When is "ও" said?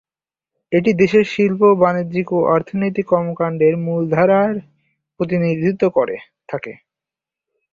2.31-2.49